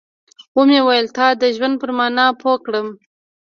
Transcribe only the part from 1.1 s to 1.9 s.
تا د ژوند